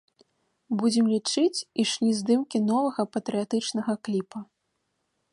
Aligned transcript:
Будзем 0.79 1.09
лічыць, 1.15 1.65
ішлі 1.83 2.09
здымкі 2.19 2.61
новага 2.69 3.05
патрыятычнага 3.17 3.93
кліпа. 4.09 4.39